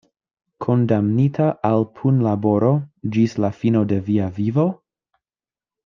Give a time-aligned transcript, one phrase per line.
[0.65, 2.73] Kondamnita al punlaboroj
[3.19, 4.67] ĝis la fino de via vivo?